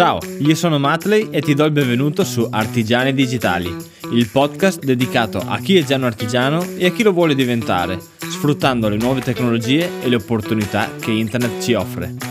[0.00, 3.70] Ciao, io sono Matley e ti do il benvenuto su Artigiani Digitali,
[4.12, 8.00] il podcast dedicato a chi è già un artigiano e a chi lo vuole diventare,
[8.16, 12.29] sfruttando le nuove tecnologie e le opportunità che internet ci offre.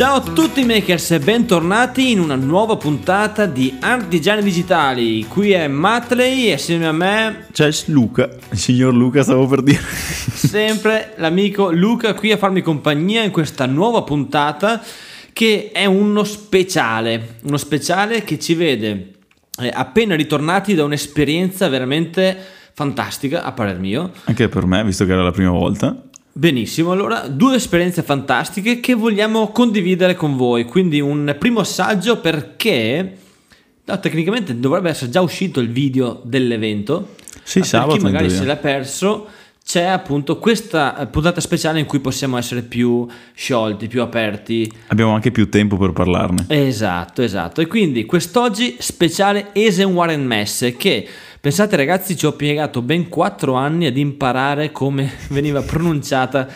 [0.00, 5.26] Ciao a tutti makers e bentornati in una nuova puntata di Artigiani Digitali.
[5.26, 9.82] Qui è Matley e assieme a me c'è Luca, il signor Luca stavo per dire.
[9.82, 14.82] Sempre l'amico Luca qui a farmi compagnia in questa nuova puntata
[15.34, 19.10] che è uno speciale, uno speciale che ci vede
[19.60, 22.38] eh, appena ritornati da un'esperienza veramente
[22.72, 24.12] fantastica a parer mio.
[24.24, 25.94] Anche per me, visto che era la prima volta.
[26.40, 33.16] Benissimo, allora due esperienze fantastiche che vogliamo condividere con voi, quindi un primo assaggio perché
[33.84, 38.30] no, tecnicamente dovrebbe essere già uscito il video dell'evento, sì, ma sabato per chi magari
[38.30, 39.28] se l'ha perso
[39.62, 44.72] c'è appunto questa puntata speciale in cui possiamo essere più sciolti, più aperti.
[44.86, 46.46] Abbiamo anche più tempo per parlarne.
[46.48, 47.60] Esatto, esatto.
[47.60, 51.06] E quindi quest'oggi speciale Esen Warren Messe che
[51.40, 56.46] pensate ragazzi ci ho piegato ben 4 anni ad imparare come veniva pronunciata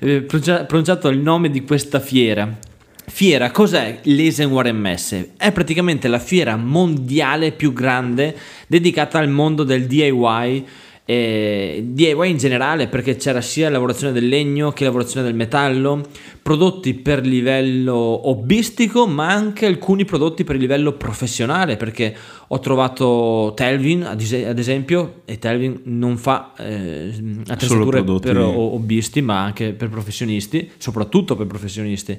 [0.00, 2.58] eh, pronuncia- pronunciato il nome di questa fiera.
[3.06, 5.32] Fiera, cos'è l'Esen Warren Messe?
[5.36, 8.34] È praticamente la fiera mondiale più grande
[8.66, 10.66] dedicata al mondo del DIY
[11.06, 16.00] eh, DIY in generale perché c'era sia lavorazione del legno che lavorazione del metallo,
[16.42, 22.14] prodotti per livello hobbistico ma anche alcuni prodotti per livello professionale perché
[22.48, 27.12] ho trovato Telvin ad, es- ad esempio e Telvin non fa eh,
[27.48, 32.18] attrezzature prodotti- per ho- hobbisti ma anche per professionisti, soprattutto per professionisti.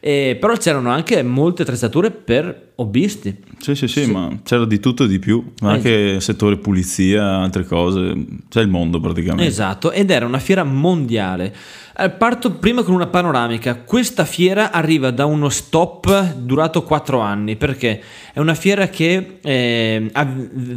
[0.00, 3.36] Eh, però c'erano anche molte attrezzature per hobbisti.
[3.58, 5.74] Sì, sì, sì, ma c'era di tutto e di più, ma Eh.
[5.74, 8.14] anche settore pulizia, altre cose,
[8.48, 9.46] c'è il mondo praticamente.
[9.46, 11.54] Esatto, ed era una fiera mondiale.
[11.98, 13.76] Eh, Parto prima con una panoramica.
[13.76, 18.02] Questa fiera arriva da uno stop durato 4 anni perché
[18.34, 20.10] è una fiera che eh,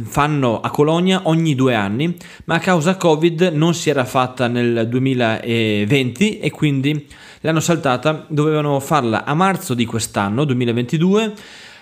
[0.04, 4.88] fanno a Colonia ogni due anni, ma a causa Covid non si era fatta nel
[4.88, 7.06] 2020 e quindi
[7.40, 8.24] l'hanno saltata.
[8.26, 11.34] Dovevano farla a marzo di quest'anno, 2022,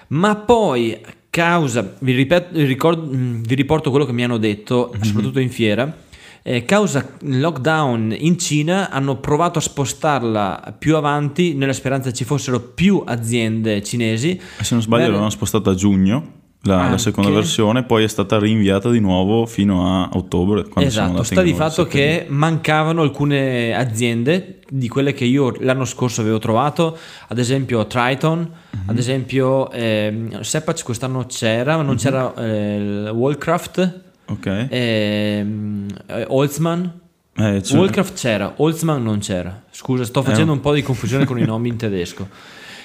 [0.09, 1.01] ma poi
[1.31, 5.51] causa, vi, ripeto, vi ricordo- mm, vi riporto quello che mi hanno detto, soprattutto in
[5.51, 6.07] fiera.
[6.51, 12.59] Eh, causa lockdown in Cina hanno provato a spostarla più avanti nella speranza ci fossero
[12.59, 14.31] più aziende cinesi.
[14.59, 16.33] E se non sbaglio Beh, l'avevano spostata a giugno,
[16.63, 20.65] la, la seconda versione, poi è stata rinviata di nuovo fino a ottobre.
[20.77, 26.39] Esatto, sta di fatto che mancavano alcune aziende di quelle che io l'anno scorso avevo
[26.39, 26.97] trovato,
[27.29, 28.39] ad esempio Triton,
[28.71, 28.83] Mhm.
[28.87, 31.99] ad esempio ehm, Sepac quest'anno c'era, ma non Mhm.
[31.99, 34.67] c'era eh, Wallcraft, Ok.
[34.69, 36.93] ehm, eh, Holzman.
[37.37, 39.63] Eh, cioè- Wallcraft c'era, Holzman non c'era.
[39.71, 40.55] Scusa, sto facendo Eh.
[40.57, 42.29] un po' di confusione con i nomi in tedesco.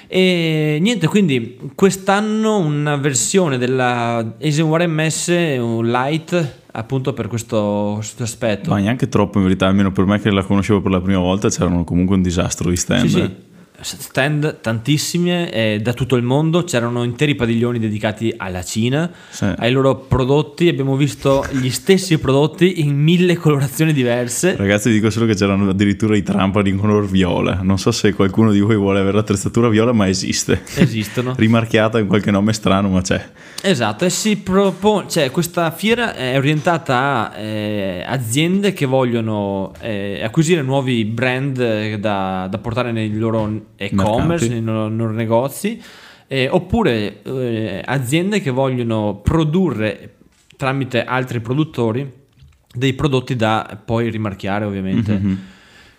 [0.06, 5.26] E niente, quindi quest'anno una versione della Asian MS,
[5.58, 8.70] un light, appunto per questo, questo aspetto.
[8.70, 11.48] Ma neanche troppo in verità, almeno per me che la conoscevo per la prima volta,
[11.48, 13.00] c'erano comunque un disastro di stand.
[13.06, 13.34] Sì, sì.
[13.84, 19.44] Stand tantissime eh, da tutto il mondo, c'erano interi padiglioni dedicati alla Cina, Sì.
[19.56, 24.56] ai loro prodotti, abbiamo visto gli stessi prodotti in mille colorazioni diverse.
[24.56, 27.60] Ragazzi, vi dico solo che c'erano addirittura i trampoli in color viola.
[27.62, 30.62] Non so se qualcuno di voi vuole avere l'attrezzatura viola, ma esiste.
[30.76, 31.34] Esistono.
[31.38, 33.22] Rimarchiata in qualche nome strano, ma c'è.
[33.62, 40.20] Esatto, e si propone, cioè questa fiera è orientata a eh, aziende che vogliono eh,
[40.22, 45.80] acquisire nuovi brand eh, da, da portare nei loro e-commerce, nei loro, nei loro negozi,
[46.26, 50.14] eh, oppure eh, aziende che vogliono produrre
[50.56, 52.10] tramite altri produttori
[52.72, 55.12] dei prodotti da poi rimarchiare ovviamente.
[55.12, 55.38] Mhm.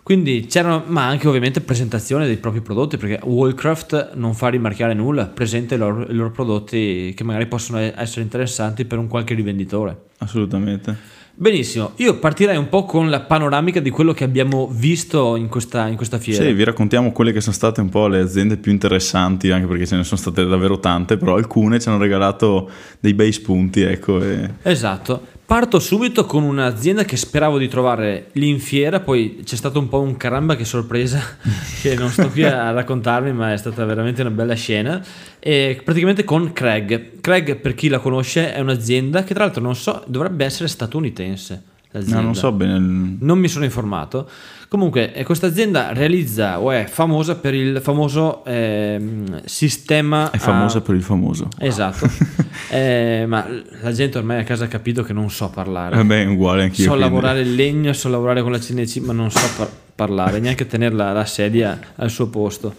[0.05, 5.25] Quindi c'erano, ma anche ovviamente presentazione dei propri prodotti, perché Wallcraft non fa rimarchiare nulla,
[5.25, 10.09] presenta i loro, i loro prodotti che magari possono essere interessanti per un qualche rivenditore.
[10.19, 10.95] Assolutamente.
[11.37, 15.87] Benissimo, io partirei un po' con la panoramica di quello che abbiamo visto in questa,
[15.87, 16.41] in questa fiera.
[16.41, 19.85] Sì, vi raccontiamo quelle che sono state un po' le aziende più interessanti, anche perché
[19.85, 22.69] ce ne sono state davvero tante, però alcune ci hanno regalato
[23.01, 24.23] dei bei spunti, ecco.
[24.23, 24.49] E...
[24.61, 25.33] Esatto.
[25.45, 29.87] Parto subito con un'azienda che speravo di trovare lì in fiera, poi c'è stato un
[29.87, 31.21] po' un caramba che sorpresa,
[31.83, 35.05] che non sto qui a raccontarvi, ma è stata veramente una bella scena.
[35.37, 37.21] E praticamente con Craig.
[37.21, 41.61] Craig, per chi la conosce, è un'azienda che tra l'altro non so, dovrebbe essere statunitense.
[41.97, 42.19] L'azienda.
[42.19, 42.75] No, non so bene.
[42.77, 44.29] il- Non mi sono informato.
[44.67, 50.31] Comunque, eh, questa azienda realizza o è famosa per il famoso ehm, sistema.
[50.31, 51.47] È famosa a- per il famoso.
[51.59, 52.09] Esatto.
[52.71, 53.45] Eh, ma
[53.81, 55.99] la gente ormai a casa ha capito che non so parlare.
[55.99, 56.83] Eh beh, è uguale anch'io.
[56.85, 57.09] so quindi.
[57.09, 60.95] lavorare il legno, so lavorare con la CNC, ma non so par- parlare, neanche tenere
[60.95, 62.73] la, la sedia al suo posto.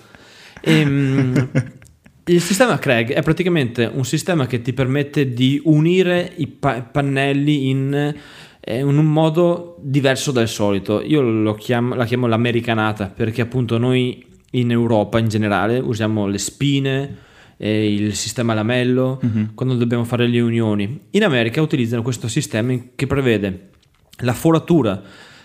[0.61, 1.49] Ehm,
[2.27, 7.69] il sistema Craig è praticamente un sistema che ti permette di unire i pa- pannelli
[7.69, 8.17] in, eh,
[8.75, 11.01] in un modo diverso dal solito.
[11.01, 16.39] Io lo chiamo, la chiamo l'americanata perché appunto noi in Europa in generale usiamo le
[16.39, 17.17] spine,
[17.59, 19.21] il sistema lamello
[19.55, 21.01] quando dobbiamo fare le unioni.
[21.11, 23.71] In America utilizzano questo sistema che prevede
[24.21, 25.01] la foratura,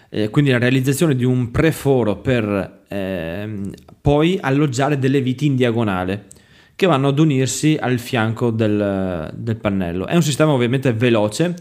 [0.09, 3.71] eh, quindi la realizzazione di un preforo per ehm,
[4.01, 6.27] poi alloggiare delle viti in diagonale
[6.75, 10.07] che vanno ad unirsi al fianco del, del pannello.
[10.07, 11.55] È un sistema ovviamente veloce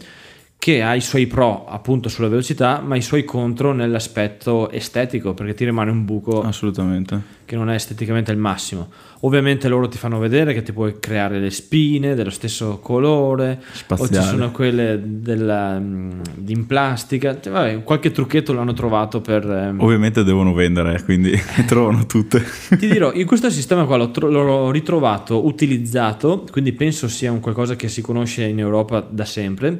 [0.61, 5.55] che ha i suoi pro appunto sulla velocità, ma i suoi contro nell'aspetto estetico, perché
[5.55, 7.19] ti rimane un buco Assolutamente.
[7.45, 8.89] che non è esteticamente il massimo.
[9.21, 13.65] Ovviamente loro ti fanno vedere che ti puoi creare le spine dello stesso colore, o
[13.73, 14.21] Spaziale.
[14.23, 19.43] ci sono quelle della, di in plastica, Cioè, vabbè, qualche trucchetto l'hanno trovato per...
[19.49, 21.31] ehm, Ovviamente devono vendere, quindi
[21.65, 22.43] trovano tutte.
[22.69, 27.39] Ti dirò, in questo sistema qua l'ho, tro- l'ho ritrovato utilizzato, quindi penso sia un
[27.39, 29.79] qualcosa che si conosce in Europa da sempre,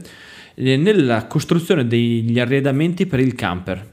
[0.55, 3.91] nella costruzione degli arredamenti per il camper.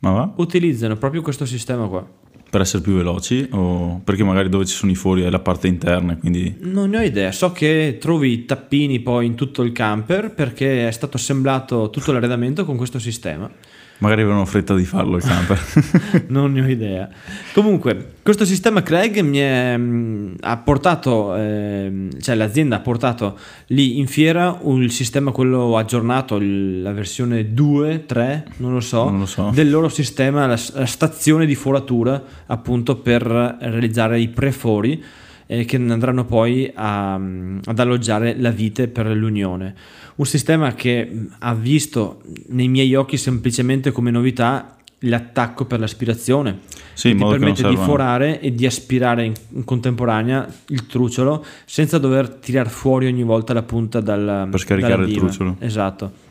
[0.00, 0.32] Ma va?
[0.36, 2.06] Utilizzano proprio questo sistema qua.
[2.48, 5.66] Per essere più veloci o perché magari dove ci sono i fori è la parte
[5.66, 9.72] interna, quindi Non ne ho idea, so che trovi i tappini poi in tutto il
[9.72, 13.50] camper perché è stato assemblato tutto l'arredamento con questo sistema.
[13.98, 15.60] Magari avevano fretta di farlo il camper.
[16.28, 17.08] non ne ho idea.
[17.52, 23.98] Comunque, questo sistema Craig mi è, mh, ha portato, ehm, cioè l'azienda ha portato lì
[23.98, 29.26] in fiera il sistema, quello aggiornato, la versione 2, 3, non lo so, Non lo
[29.26, 29.50] so.
[29.52, 35.02] del loro sistema, la, la stazione di foratura appunto per realizzare i prefori
[35.46, 39.74] eh, che andranno poi a- ad alloggiare la vite per l'unione.
[40.16, 46.60] Un sistema che mh, ha visto nei miei occhi semplicemente come novità l'attacco per l'aspirazione
[46.94, 52.28] Sì, che ti permette di forare e di aspirare in, contemporanea il trucciolo senza dover
[52.30, 55.56] tirar fuori ogni volta la punta dal, Per scaricare il trucciolo.
[55.60, 56.24] Esatto.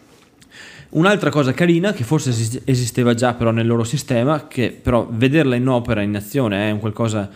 [0.89, 5.55] Un'altra cosa carina che forse esi- esisteva già però nel loro sistema, che però vederla
[5.55, 7.29] in opera, in azione, è un qualcosa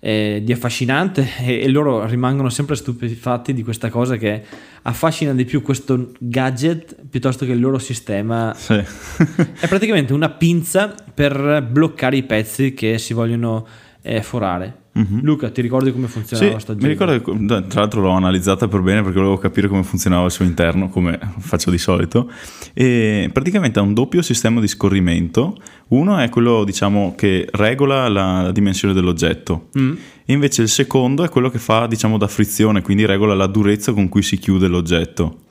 [0.00, 4.42] eh, di affascinante e, e loro rimangono sempre stupefatti di questa cosa che
[4.82, 8.74] affascina di più questo gadget piuttosto che il loro sistema Sì.
[9.60, 13.66] è praticamente una pinza per bloccare i pezzi che si vogliono
[14.02, 14.84] eh, forare.
[15.22, 18.80] Luca, ti ricordi come funzionava Sì, sta mi ricordo che tra l'altro l'ho analizzata per
[18.80, 22.30] bene perché volevo capire come funzionava il suo interno, come faccio di solito.
[22.72, 25.56] E praticamente ha un doppio sistema di scorrimento.
[25.88, 29.68] Uno è quello, diciamo, che regola la dimensione dell'oggetto.
[29.78, 29.94] Mm.
[30.24, 33.92] E invece il secondo è quello che fa, diciamo, da frizione, quindi regola la durezza
[33.92, 35.44] con cui si chiude l'oggetto.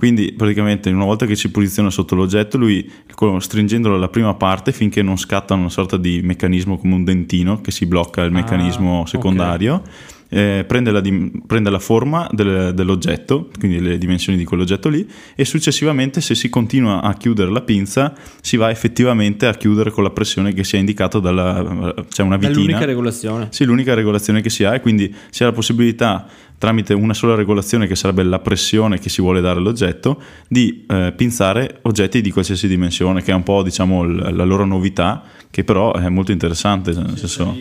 [0.00, 2.90] Quindi praticamente una volta che si posiziona sotto l'oggetto, lui
[3.38, 7.70] stringendolo alla prima parte finché non scatta una sorta di meccanismo come un dentino che
[7.70, 9.08] si blocca il meccanismo ok.
[9.10, 9.82] secondario,
[10.30, 15.06] eh, prende, la dim- prende la forma del- dell'oggetto, quindi le dimensioni di quell'oggetto lì,
[15.34, 20.02] e successivamente se si continua a chiudere la pinza si va effettivamente a chiudere con
[20.02, 21.94] la pressione che si è indicata dalla...
[22.08, 22.58] c'è una È vitina.
[22.58, 23.48] l'unica regolazione.
[23.50, 26.26] Sì, l'unica regolazione che si ha e quindi si ha la possibilità
[26.60, 31.14] tramite una sola regolazione che sarebbe la pressione che si vuole dare all'oggetto di eh,
[31.16, 35.64] pinzare oggetti di qualsiasi dimensione che è un po' diciamo l- la loro novità che
[35.64, 37.56] però è molto interessante nel senso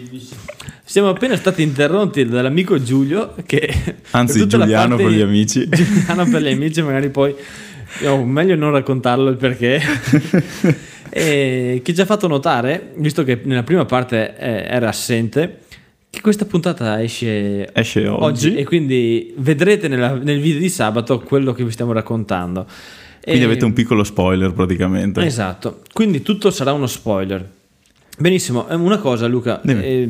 [0.84, 3.72] Siamo appena stati interrotti dall'amico Giulio che...
[4.12, 5.70] Anzi, per Giuliano per gli amici.
[5.70, 7.36] Giuliano per gli amici, magari poi...
[8.02, 9.80] no, meglio non raccontarlo il perché.
[11.10, 15.60] e che ci ha fatto notare, visto che nella prima parte eh, era assente,
[16.10, 21.54] che questa puntata esce esce oggi, e quindi vedrete nella- nel video di sabato quello
[21.54, 22.66] che vi stiamo raccontando.
[23.22, 27.48] quindi E- avete un piccolo spoiler praticamente Esatto, quindi tutto sarà uno spoiler.
[28.18, 30.10] Benissimo, eh, una cosa Luca, eh,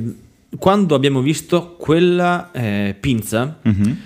[0.58, 3.98] quando abbiamo visto quella eh, pinza, Mhm.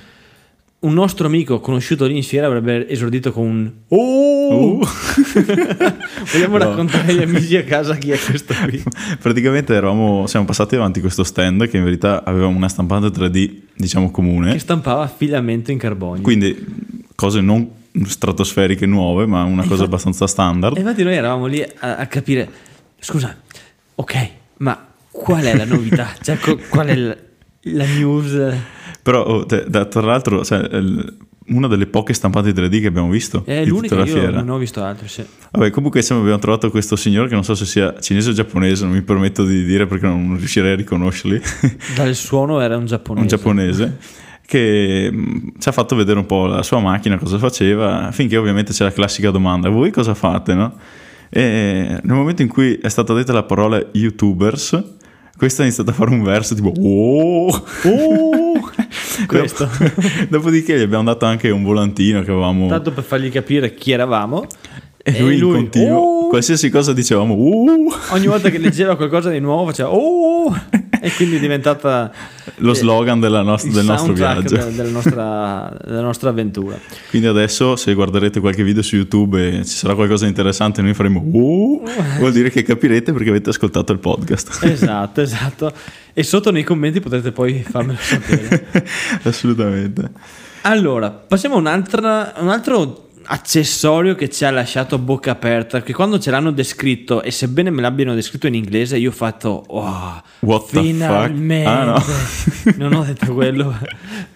[0.83, 4.79] Un nostro amico conosciuto lì in fiera avrebbe esordito con un Oh!
[4.79, 4.79] Uh.
[6.31, 6.63] Vogliamo No.
[6.69, 8.83] raccontare agli amici a casa chi è questo qui?
[9.19, 13.51] praticamente eravamo, siamo passati davanti a questo stand che in verità aveva una stampante 3D
[13.75, 16.21] diciamo comune Che stampava filamento in carbonio.
[16.21, 16.55] quindi
[17.15, 17.69] cose non
[18.05, 22.07] stratosferiche nuove ma una cosa infatti- abbastanza standard E infatti noi eravamo lì a, a
[22.07, 22.49] capire,
[22.99, 23.35] scusa,
[23.95, 26.09] ok, ma qual è la novità?
[26.21, 27.15] Cioè, co- qual è la,
[27.63, 28.55] la news?
[29.01, 30.67] Però, oh, te- da- tra l'altro, cioè,
[31.47, 33.43] una delle poche stampate 3D che abbiamo visto.
[33.45, 34.37] È l'unica, io fiera.
[34.37, 35.07] non ho visto altri.
[35.07, 35.25] Sì.
[35.51, 38.85] Vabbè, comunque insomma, abbiamo trovato questo signore che non so se sia cinese o giapponese,
[38.85, 41.41] non mi permetto di dire perché non riuscirei a riconoscerli.
[41.95, 43.21] Dal suono era un giapponese.
[43.21, 43.97] un giapponese
[44.45, 48.71] che mh, ci ha fatto vedere un po' la sua macchina, cosa faceva, finché ovviamente
[48.71, 50.75] c'è la classica domanda, voi cosa fate, no?
[51.29, 54.81] E nel momento in cui è stata detta la parola youtubers,
[55.37, 58.69] questo ha iniziato a fare un verso tipo oh, Oh,
[59.27, 59.65] questo.
[59.77, 63.91] Dopo- dopodiché gli abbiamo dato anche un volantino che avevamo Tanto per fargli capire chi
[63.91, 64.45] eravamo.
[65.03, 66.27] e lui, e lui, in continuo "Oh".
[66.29, 70.53] qualsiasi cosa dicevamo uh, Ogni volta che leggeva qualcosa di nuovo faceva oh!
[71.05, 72.09] E quindi è diventata
[72.59, 76.79] lo slogan della nostra- del nostro viaggio de- della, nostra, della nostra avventura.
[77.09, 80.93] Quindi adesso se guarderete qualche video su YouTube e ci sarà qualcosa di interessante noi
[80.93, 81.83] faremo uh,
[82.19, 84.63] vuol dire che capirete perché avete ascoltato il podcast.
[84.63, 85.73] Esatto, esatto.
[86.13, 88.65] E sotto nei commenti potrete poi farmelo sapere.
[89.23, 90.09] Assolutamente.
[90.61, 96.19] Allora, passiamo a un altro accessorio che ci ha lasciato a bocca aperta, che quando
[96.19, 100.61] ce l'hanno descritto, e sebbene me l'abbiano descritto in inglese, io ho fatto, wow, What
[100.69, 100.85] the fuck?
[100.85, 101.67] finalmente.
[101.69, 102.03] Ah, no.
[102.77, 103.75] non ho detto quello.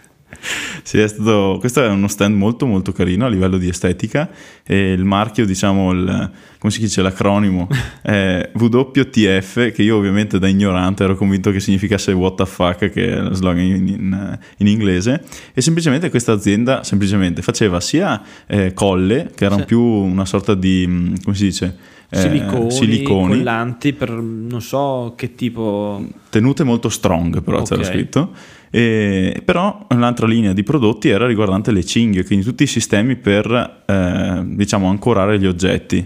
[0.84, 4.30] Sì, è stato, questo è uno stand molto molto carino a livello di estetica
[4.66, 7.68] e il marchio, diciamo, il, come si dice, l'acronimo
[8.02, 13.10] è WTF che io ovviamente da ignorante ero convinto che significasse what the fuck che
[13.18, 15.24] è lo slogan in, in- in inglese
[15.54, 19.66] e semplicemente questa azienda semplicemente faceva sia eh, colle che erano Sì.
[19.66, 21.78] più una sorta di, mm, come si dice?
[22.10, 26.08] Eh, siliconi, siliconi collanti per non so che tipo...
[26.30, 27.88] tenute molto strong però c'era Ok.
[27.88, 28.32] scritto
[28.70, 33.84] E- però un'altra linea di prodotti era riguardante le cinghie quindi tutti i sistemi per
[33.86, 36.06] eh, diciamo ancorare gli oggetti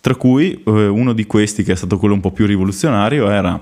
[0.00, 3.60] tra cui eh, uno di questi che è stato quello un po' più rivoluzionario era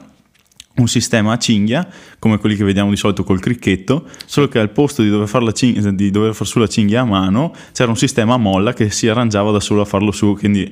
[0.77, 4.71] un sistema a cinghia come quelli che vediamo di solito col cricchetto solo che al
[4.71, 7.91] posto di dover, far la cin- di dover far su la cinghia a mano c'era
[7.91, 10.71] un sistema a molla che si arrangiava da solo a farlo su quindi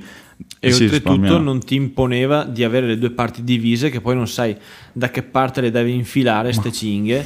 [0.58, 4.56] E oltretutto non ti imponeva di avere le due parti divise, che poi non sai
[4.92, 7.24] da che parte le devi infilare, ste cinghie.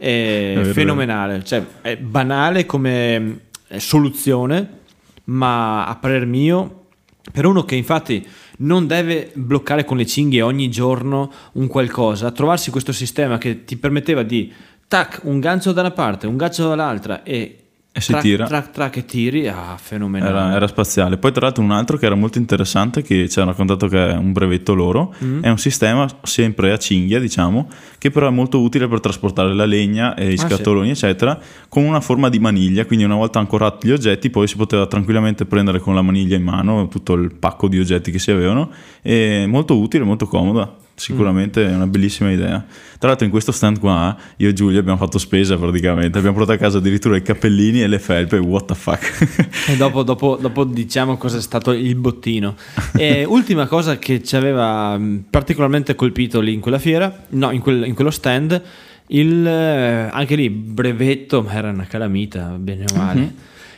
[0.00, 4.78] È, fenomenale, cioè è banale come eh, soluzione,
[5.24, 6.86] ma a parer mio,
[7.32, 8.26] per uno che infatti
[8.58, 13.76] non deve bloccare con le cinghie ogni giorno un qualcosa, trovarsi questo sistema che ti
[13.76, 14.52] permetteva di
[14.88, 17.59] tac, un gancio da una parte, un gancio dall'altra e,
[17.92, 18.46] E si trac, tira.
[18.46, 20.30] trac, trac e tiri, ah, fenomenale.
[20.30, 21.16] Era, era spaziale.
[21.16, 24.16] Poi, tra l'altro, un altro che era molto interessante, che ci ha raccontato che è
[24.16, 25.42] un brevetto loro, Mm.
[25.42, 27.68] è un sistema sempre a cinghia, diciamo,
[27.98, 31.36] che però è molto utile per trasportare la legna e i Ah, scatoloni, eccetera,
[31.68, 32.84] con una forma di maniglia.
[32.84, 36.44] Quindi, una volta ancorati gli oggetti, poi si poteva tranquillamente prendere con la maniglia in
[36.44, 38.70] mano tutto il pacco di oggetti che si avevano.
[39.02, 40.72] E molto utile, molto comoda.
[41.00, 42.62] Sicuramente è una bellissima idea.
[42.98, 46.18] Tra l'altro, in questo stand qua, io e Giulia abbiamo fatto spesa praticamente.
[46.18, 48.36] Abbiamo portato a casa addirittura i cappellini e le felpe.
[48.36, 49.48] What the fuck?
[49.70, 52.54] E dopo, dopo- dopo diciamo cosa è stato il bottino.
[52.94, 57.60] E ultima cosa che ci aveva mh, particolarmente colpito lì in quella fiera, no, in,
[57.60, 58.62] quel- in quello stand,
[59.06, 63.34] il, eh, anche lì brevetto, ma era una calamita, bene o male,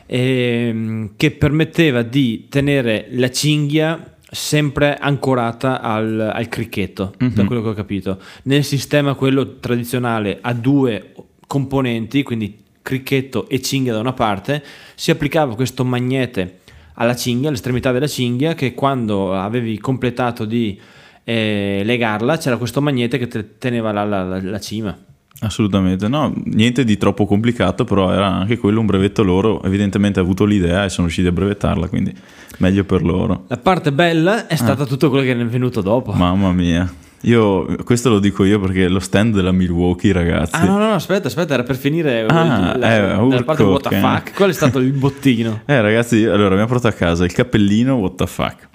[0.07, 7.69] ehm, che permetteva di tenere la cinghia sempre ancorata al, al cricchetto, da quello che
[7.69, 8.19] ho capito.
[8.45, 11.13] Nel sistema quello tradizionale a due
[11.47, 16.61] componenti, quindi cricchetto e cinghia da una parte, si applicava questo magnete
[16.95, 20.81] alla cinghia, all'estremità della cinghia, che quando avevi completato di
[21.25, 24.99] eh, legarla c'era questo magnete che te- teneva la, la- la- la cima.
[25.45, 30.23] Assolutamente, no, niente di troppo complicato, però era anche quello un brevetto loro, evidentemente ha
[30.23, 32.15] avuto l'idea e sono riusciti a brevettarla, quindi
[32.59, 33.45] meglio per loro.
[33.49, 36.13] La parte bella è stata tutto quello che ne è venuto dopo.
[36.13, 36.89] Mamma mia,
[37.23, 40.55] io questo lo dico io perché lo stand della Milwaukee, ragazzi.
[40.55, 43.97] Ah no, no, aspetta, aspetta, era per finire Ah, la, eh, urco, parte what the
[43.99, 44.35] fuck.
[44.35, 45.63] Qual è stato il bottino?
[45.67, 48.69] Eh ragazzi, allora abbiamo portato a casa il cappellino, what the fuck,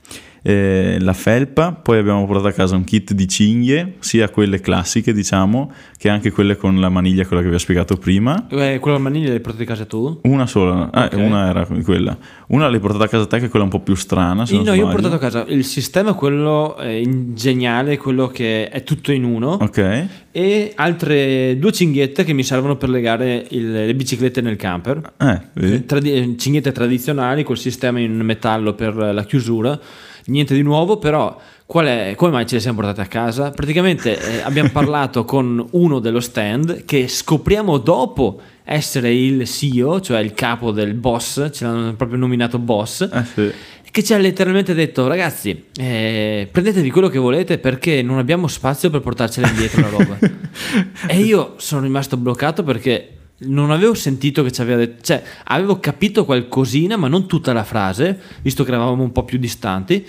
[0.49, 5.11] eh, la felpa, poi abbiamo portato a casa un kit di cinghie, sia quelle classiche
[5.11, 8.47] diciamo, che anche quelle con la maniglia, quella che vi ho spiegato prima.
[8.49, 10.21] Eh, quello maniglia l'hai portato a casa tu?
[10.23, 11.17] Una sola, ah, Ok.
[11.17, 12.17] una era quella.
[12.47, 14.73] Una l'hai portata a casa te che è quella un po' più strana, se no,
[14.73, 19.25] io ho portato a casa il sistema, quello eh, geniale, quello che è tutto in
[19.25, 24.55] uno, Ok, e altre due cinghiette che mi servono per legare il- le biciclette nel
[24.55, 25.13] camper.
[25.17, 25.85] eh, vedi?
[25.85, 29.77] Tradi- eh, cinghiette tradizionali col sistema in metallo per la chiusura,
[30.27, 33.51] niente di nuovo, però qual è, come mai ce le siamo portate a casa?
[33.51, 40.19] Praticamente eh, abbiamo parlato con uno dello stand che scopriamo dopo essere il CEO, cioè
[40.19, 43.51] il capo del boss, ce l'hanno proprio nominato boss, Eh, sì.
[43.91, 48.89] che ci ha letteralmente detto ragazzi eh, prendetevi quello che volete perché non abbiamo spazio
[48.89, 50.17] per portarcela indietro la roba
[51.07, 55.79] e io sono rimasto bloccato perché non avevo sentito che ci aveva detto, cioè avevo
[55.79, 60.05] capito qualcosina, ma non tutta la frase, visto che eravamo un po' più distanti.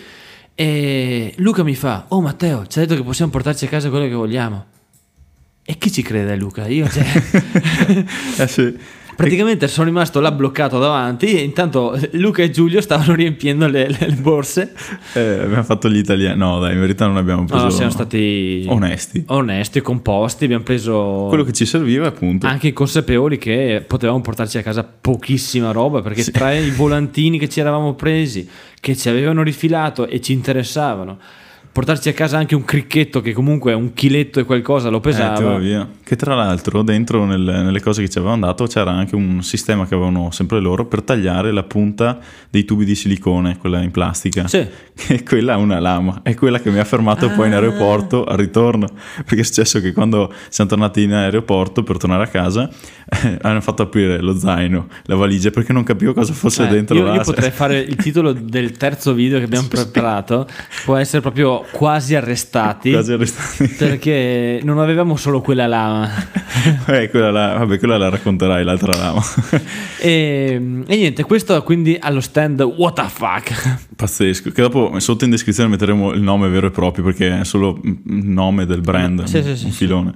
[0.54, 4.06] E Luca mi fa: Oh Matteo, ci ha detto che possiamo portarci a casa quello
[4.06, 4.66] che vogliamo.
[5.64, 6.66] E chi ci crede, Luca?
[6.66, 7.04] Io, cioè...
[8.38, 8.78] eh sì.
[9.18, 14.12] Praticamente sono rimasto là bloccato davanti e intanto Luca e Giulio stavano riempiendo le, le
[14.12, 14.72] borse.
[15.14, 16.38] Eh, abbiamo fatto gli italiani.
[16.38, 17.64] No, dai, in verità non abbiamo preso.
[17.64, 19.24] No, siamo stati onesti.
[19.26, 20.44] Onesti, composti.
[20.44, 22.46] Abbiamo preso quello che ci serviva, appunto.
[22.46, 26.30] Anche consapevoli che potevamo portarci a casa pochissima roba perché sì.
[26.30, 28.48] tra i volantini che ci eravamo presi,
[28.78, 31.18] che ci avevano rifilato e ci interessavano
[31.78, 35.60] portarci a casa anche un cricchetto che comunque un chiletto e qualcosa lo pesava.
[35.60, 39.44] Eh, che tra l'altro dentro nelle, nelle, cose che ci avevano dato c'era anche un
[39.44, 42.18] sistema che avevano sempre loro per tagliare la punta
[42.50, 44.48] dei tubi di silicone, quella in plastica.
[44.48, 44.66] Sì.
[45.08, 47.28] Che quella è una lama, è quella che mi ha fermato ah.
[47.30, 48.88] poi in aeroporto al ritorno,
[49.24, 52.68] perché è successo che quando siamo tornati in aeroporto per tornare a casa
[53.22, 56.96] eh, hanno fatto aprire lo zaino, la valigia, perché non capivo cosa fosse eh, dentro.
[56.96, 60.48] Io, io potrei fare il titolo del terzo video che abbiamo preparato,
[60.84, 62.90] può essere proprio quasi arrestati.
[62.90, 63.68] quasi arrestati.
[63.78, 66.10] Perché non avevamo solo quella lama.
[66.86, 69.22] eh, quella là, vabbè, quella la racconterai, l'altra lama.
[70.00, 73.86] e, e, niente, questo quindi allo stand What the fuck.
[73.96, 74.50] Pazzesco.
[74.50, 78.00] Che dopo sotto in descrizione metteremo il nome vero e proprio perché è solo il
[78.04, 80.14] nome del brand, sì, sì, sì, un filone.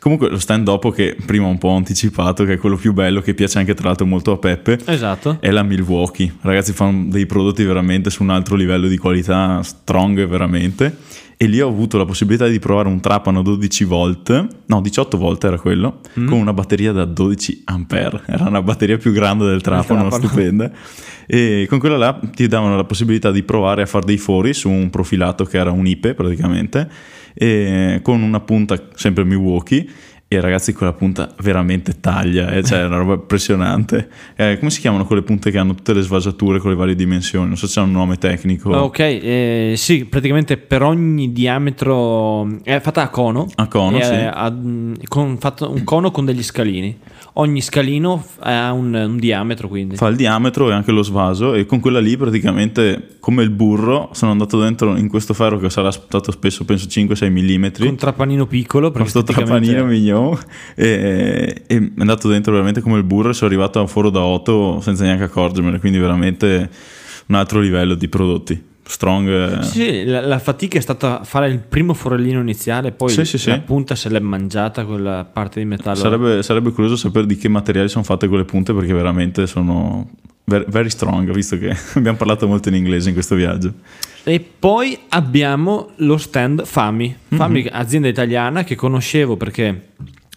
[0.00, 3.34] Comunque lo stand dopo che prima un po' anticipato, che è quello più bello, che
[3.34, 5.38] piace anche tra l'altro molto a Peppe, esatto.
[5.40, 6.32] è la Milwaukee.
[6.40, 10.96] Ragazzi fanno dei prodotti veramente su un altro livello di qualità, strong veramente.
[11.40, 15.44] E lì ho avuto la possibilità di provare un trapano 12 volt, no 18 volt
[15.44, 16.26] era quello, mm.
[16.26, 18.22] con una batteria da 12 ampere.
[18.26, 20.26] Era una batteria più grande del trapano, trapano.
[20.26, 20.68] stupenda.
[21.26, 24.68] E con quella là ti davano la possibilità di provare a fare dei fori su
[24.68, 26.90] un profilato che era un IPE praticamente
[27.34, 29.88] e con una punta sempre Milwaukee
[30.30, 32.62] e ragazzi quella punta veramente taglia, eh?
[32.62, 34.10] cioè è una roba impressionante.
[34.36, 37.46] Eh, come si chiamano quelle punte che hanno tutte le svasciature con le varie dimensioni?
[37.46, 38.70] Non so se c'è un nome tecnico.
[38.70, 43.48] Ok, eh, sì, praticamente per ogni diametro è fatta a cono.
[43.54, 44.12] A cono, sì.
[44.12, 44.54] A,
[45.08, 46.98] con, fatto un cono con degli scalini
[47.38, 49.96] ogni scalino ha un, un, diametro quindi.
[49.96, 54.10] Fa il diametro e anche lo svaso e con quella lì praticamente come il burro
[54.12, 57.66] sono andato dentro in questo ferro che sarà stato spesso penso 5-6 mm.
[57.78, 58.90] Con un trapanino piccolo.
[58.90, 59.84] Con questo trapanino
[60.18, 60.38] mignon
[60.74, 64.10] e, e, è andato dentro veramente come il burro e sono arrivato a un foro
[64.10, 66.70] da 8 senza neanche accorgermene, quindi veramente
[67.26, 69.28] un altro livello di prodotti strong.
[69.28, 69.62] Eh.
[69.64, 73.60] Sì, la, la, fatica è stata fare il primo forellino iniziale, poi sì, sì, la
[73.60, 75.96] punta se l'è mangiata quella parte di metallo.
[75.96, 80.08] Sarebbe, sarebbe, curioso sapere di che materiali sono fatte quelle punte perché veramente sono
[80.48, 83.72] very, strong, visto che abbiamo parlato molto in inglese in questo viaggio.
[84.24, 87.72] E poi abbiamo lo stand Fami, Fami mm-hmm.
[87.72, 89.86] azienda italiana che conoscevo perché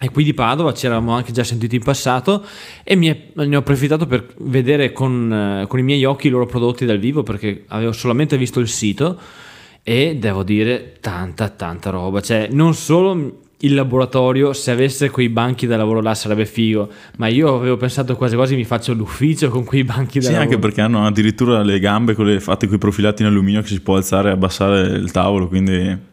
[0.04, 2.44] e qui di Padova ci eravamo anche già sentiti in passato
[2.84, 6.48] e è, ne ho approfittato per vedere con, eh, con, i miei occhi i loro
[6.48, 9.20] prodotti dal vivo perché avevo solamente visto il sito
[9.84, 15.68] e devo dire tanta tanta roba, cioè non solo il laboratorio se avesse quei banchi
[15.68, 19.64] da lavoro là sarebbe figo ma io avevo pensato quasi quasi mi faccio l'ufficio con
[19.64, 22.76] quei banchi da sì, lavoro sì anche perché hanno addirittura le gambe quelle fatte con
[22.76, 26.10] i profilati in alluminio che si può alzare e abbassare il tavolo quindi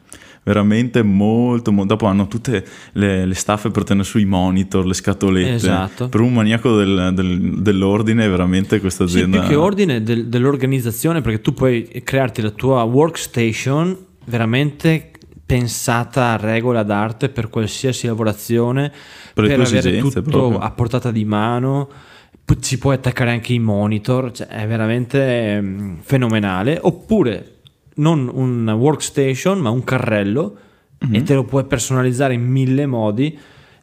[0.49, 1.93] veramente molto, molto.
[1.95, 5.55] Dopo hanno tutte le, le staffe per tenere sui monitor, le scatolette.
[5.55, 6.09] Esatto.
[6.09, 9.41] Per un maniaco del, del, dell'ordine, veramente questa azienda.
[9.41, 15.11] Sì, più che ordine del, dell'organizzazione, perché tu puoi crearti la tua workstation veramente
[15.49, 18.93] pensata a regola d'arte per qualsiasi lavorazione,
[19.33, 20.59] per, per avere tutto proprio.
[20.59, 21.89] a portata di mano
[22.61, 26.79] ci puoi attaccare anche i monitor, cioè è veramente mm, fenomenale.
[26.83, 27.61] Oppure
[27.95, 30.57] non un workstation, ma un carrello
[31.03, 31.15] mm-hmm.
[31.15, 33.39] e te lo puoi personalizzare in mille modi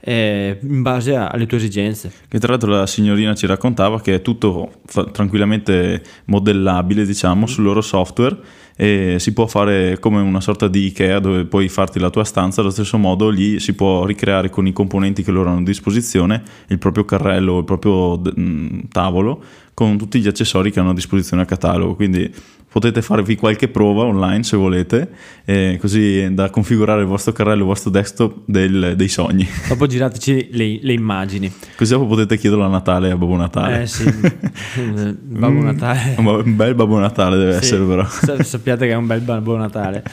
[0.08, 2.12] eh, in base a, alle tue esigenze.
[2.28, 7.46] Che tra l'altro la signorina ci raccontava che è tutto fa- tranquillamente modellabile, diciamo, mm-hmm.
[7.46, 8.38] sul loro software
[8.78, 12.62] e si può fare come una sorta di Ikea dove puoi farti la tua stanza,
[12.62, 16.44] allo stesso modo lì si può ricreare con i componenti che loro hanno a disposizione
[16.68, 19.42] il proprio carrello, il proprio d- tavolo
[19.76, 22.34] con tutti gli accessori che hanno a disposizione a catalogo, quindi
[22.76, 25.10] potete farvi qualche prova online se volete,
[25.44, 29.48] eh, così da configurare il vostro carrello, il vostro desktop del, dei sogni.
[29.68, 31.52] Dopo girateci le, le, immagini.
[31.76, 33.82] Così dopo potete chiederlo a Natale a Babbo Natale.
[33.82, 34.04] Eh sì,
[35.22, 36.16] Babbo Natale.
[36.18, 38.06] un bel Babbo Natale deve sì, essere però.
[38.44, 40.04] Sappiate che è un bel Babbo Natale.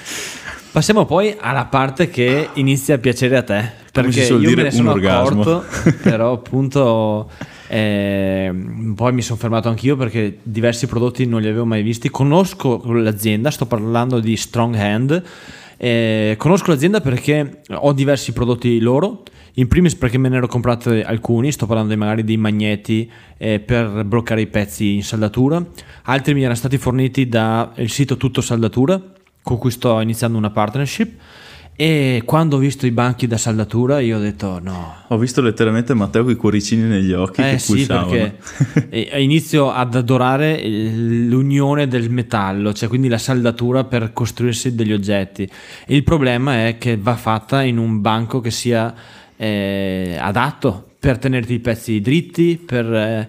[0.72, 3.70] Passiamo poi alla parte che inizia a piacere a te.
[3.92, 5.64] Perché io me ne sono accorto,
[6.03, 7.29] però appunto
[7.72, 8.52] eh,
[8.94, 12.11] poi mi sono fermato anch'io perché diversi prodotti non li avevo mai visti.
[12.11, 15.22] Conosco l'azienda, sto parlando di Strong Hand.
[15.78, 19.22] Eh, conosco l'azienda perché ho diversi prodotti loro.
[19.54, 24.04] In primis perché me ne ero comprati alcuni, sto parlando magari dei magneti eh, per
[24.04, 25.64] bloccare i pezzi in saldatura,
[26.04, 29.00] altri mi erano stati forniti dal sito Tutto Saldatura,
[29.42, 31.20] con cui sto iniziando una partnership.
[31.85, 34.99] E quando ho visto i banchi da saldatura, io ho detto no.
[35.09, 38.09] Ho visto letteralmente Matteo con i cuoricini negli occhi Eh che sì, pulsavano.
[38.11, 44.77] perché eh, inizio ad adorare il- l'unione del metallo, cioè quindi la saldatura per costruirsi
[44.77, 45.49] degli oggetti.
[45.88, 48.95] Il problema è che va fatta in un banco che sia
[49.37, 53.29] eh, adatto per tenerti i pezzi dritti, per, eh,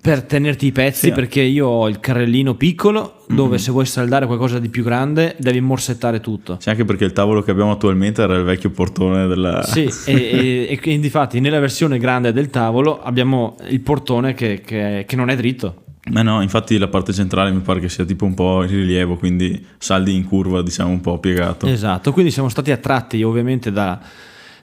[0.00, 1.12] per tenerti i pezzi, Sì.
[1.12, 3.62] perché io ho il carrellino piccolo dove Mhm.
[3.62, 6.56] se vuoi saldare qualcosa di più grande devi morsettare tutto.
[6.58, 9.62] Sì, anche perché il tavolo che abbiamo attualmente era il vecchio portone della...
[9.62, 14.62] Sì, e, e, e quindi infatti nella versione grande del tavolo abbiamo il portone che,
[14.64, 15.82] che- che non è dritto.
[16.12, 19.16] Eh no, infatti la parte centrale mi pare che sia tipo un po' in rilievo,
[19.16, 21.66] quindi saldi in curva, diciamo un po' piegato.
[21.66, 24.00] Esatto, quindi siamo stati attratti ovviamente da,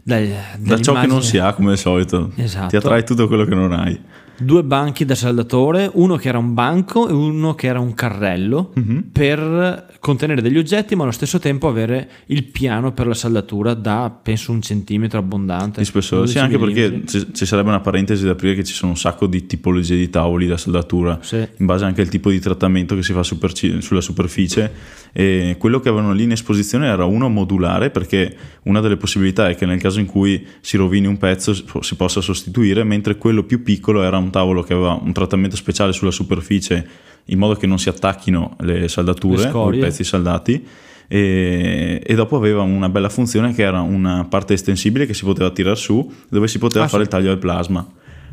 [0.02, 0.20] da,
[0.58, 2.32] da ciò che non si ha, come al solito.
[2.36, 2.70] Esatto.
[2.70, 3.98] Ti attrae tutto quello che non hai.
[4.40, 8.72] Due banchi da saldatore, uno che era un banco e uno che era un carrello
[8.76, 9.06] Mhm.
[9.12, 14.16] per contenere degli oggetti ma allo stesso tempo avere il piano per la saldatura da
[14.22, 15.80] penso un centimetro abbondante.
[15.80, 16.28] Di spessore.
[16.28, 17.20] Sì, 12 anche perché millimetri.
[17.20, 20.10] ci, ci sarebbe una parentesi da aprire che ci sono un sacco di tipologie di
[20.10, 21.38] tavoli da saldatura, Sì.
[21.58, 24.72] in base anche al tipo di trattamento che si fa superci- sulla superficie.
[25.14, 29.56] E quello che avevano lì in esposizione era uno modulare, perché una delle possibilità è
[29.56, 33.44] che nel caso in cui si rovini un pezzo si si possa sostituire, mentre quello
[33.44, 36.88] più piccolo era un tavolo che aveva un trattamento speciale sulla superficie
[37.26, 40.66] in modo che non si attacchino le saldature o i pezzi saldati
[41.10, 45.50] e, e dopo aveva una bella funzione che era una parte estensibile che si poteva
[45.52, 47.10] tirare su dove si poteva Ah, fare sì.
[47.10, 47.86] il taglio al plasma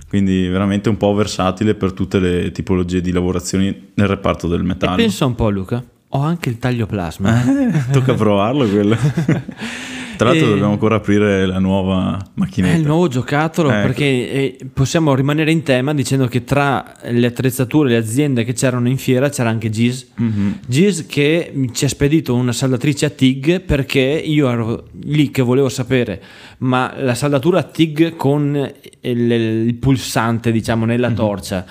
[0.08, 4.64] quindi veramente un po' versatile per tutte le tipologie di lavorazioni nel reparto del E
[4.64, 7.42] metallo pensa un po' Luca, ho anche il taglio plasma.
[7.90, 8.96] tocca provarlo quello
[10.16, 13.80] tra l'altro E- dobbiamo ancora aprire la nuova È macchinetta il nuovo giocattolo Ecco.
[13.86, 18.88] perché eh, possiamo rimanere in tema dicendo che tra le attrezzature, le aziende che c'erano
[18.88, 20.06] in fiera c'era anche Giz.
[20.16, 20.58] Mhm.
[20.66, 25.68] Giz che ci ha spedito una saldatrice a TIG perché io ero lì che volevo
[25.68, 26.22] sapere,
[26.58, 31.14] ma la saldatura a TIG con il, il pulsante diciamo nella Mhm.
[31.14, 31.64] torcia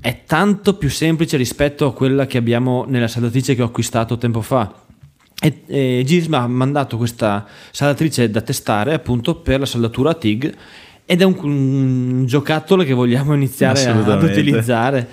[0.00, 4.42] è tanto più semplice rispetto a quella che abbiamo nella saldatrice che ho acquistato tempo
[4.42, 4.70] fa.
[5.40, 10.14] E, e Giz mi ha mandato questa saldatrice da testare appunto per la saldatura a
[10.14, 10.54] TIG
[11.06, 15.08] ed è un, un giocattolo che vogliamo iniziare ad utilizzare.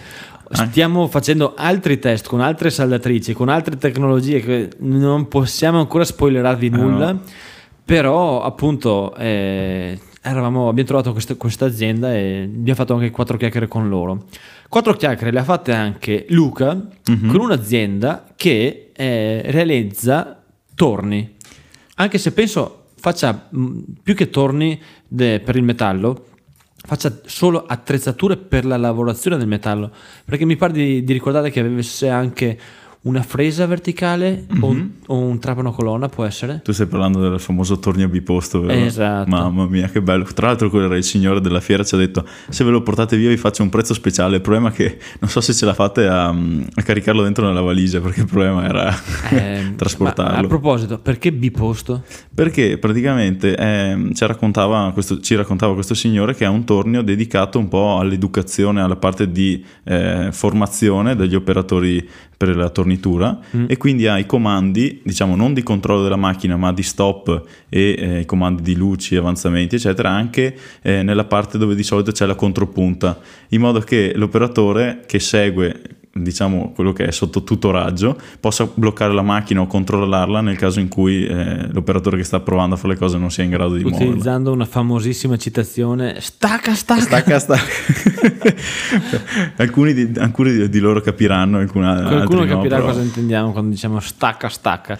[0.52, 6.70] Stiamo facendo altri test con altre saldatrici, con altre tecnologie che non possiamo ancora spoilerarvi
[6.70, 7.22] nulla, no.
[7.84, 13.68] però appunto eh, eravamo- abbiamo trovato questa, questa azienda e abbiamo fatto anche quattro chiacchiere
[13.68, 14.26] con loro.
[14.70, 21.36] Quattro chiacchiere le ha fatte anche Luca con un'azienda che eh, realizza torni.
[21.96, 26.26] Anche se penso faccia mh, più che torni de- per il metallo,
[26.76, 29.92] faccia solo attrezzature per la lavorazione del metallo.
[30.26, 32.60] Perché mi pare di, di ricordare che avesse anche
[33.08, 36.62] una fresa verticale o, un, o un trapano colonna, può essere?
[36.64, 38.86] tu stai parlando del famoso tornio biposto vero?
[38.86, 39.30] Esatto.
[39.30, 42.72] mamma mia che bello tra l'altro il signore della fiera ci ha detto se ve
[42.72, 45.54] lo portate via vi faccio un prezzo speciale il problema è che non so se
[45.54, 48.94] ce la fate a, a caricarlo dentro nella valigia perché il problema era
[49.30, 52.04] Eh, trasportarlo a proposito, perché biposto?
[52.34, 57.60] Perché praticamente ehm, ci, raccontava questo, ci raccontava questo signore che ha un tornio dedicato
[57.60, 62.08] un po' all'educazione, alla parte di eh, formazione degli operatori
[62.38, 66.72] per la tornitura e quindi ha i comandi, diciamo non di controllo della macchina ma
[66.72, 71.74] di stop e eh, i comandi di luci, avanzamenti eccetera anche eh, nella parte dove
[71.74, 73.20] di solito c'è la contropunta,
[73.50, 75.82] in modo che l'operatore che segue
[76.22, 80.88] diciamo quello che è sotto tutoraggio possa bloccare la macchina o controllarla nel caso in
[80.88, 83.84] cui eh, l'operatore che sta provando a fare le cose non sia in grado di
[83.84, 87.02] muoverla Utilizzando una famosissima citazione, stacca, stacca.
[87.02, 87.64] stacca stacca
[89.58, 94.00] alcuni, di, alcuni di- loro capiranno alcuni Qualcuno no, capirà però- cosa intendiamo quando diciamo
[94.00, 94.98] stacca, stacca.